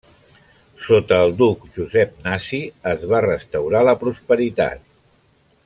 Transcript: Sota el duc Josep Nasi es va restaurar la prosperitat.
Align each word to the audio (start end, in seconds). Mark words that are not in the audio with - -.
Sota 0.85 1.19
el 1.25 1.33
duc 1.41 1.67
Josep 1.75 2.15
Nasi 2.29 2.63
es 2.93 3.05
va 3.13 3.21
restaurar 3.27 3.83
la 3.89 3.97
prosperitat. 4.05 4.85